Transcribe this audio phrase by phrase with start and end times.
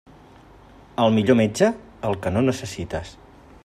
[1.03, 1.71] El millor metge:
[2.11, 3.15] el que no necessites.